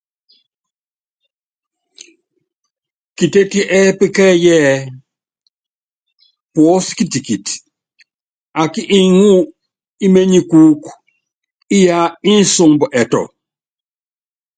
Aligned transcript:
Kitétí 3.17 3.59
ɛ́ɛ́pí 3.77 4.05
kɛ́ɛ́yí 4.15 4.51
ɛ́ɛ́: 4.69 4.87
Puɔ́sí 6.53 6.91
kitikiti 6.97 7.53
akí 8.61 8.81
iŋú 8.99 9.29
íményikúúkú, 10.05 10.91
iyaá 11.77 12.07
insúmbɔ 12.31 12.85
ɛtɔ. 13.01 13.21